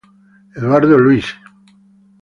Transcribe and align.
Eduardo 0.57 0.97
Luís 0.97 1.27